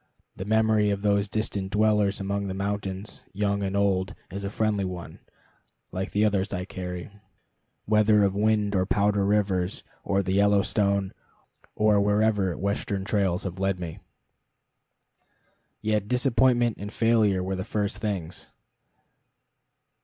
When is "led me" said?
13.59-13.99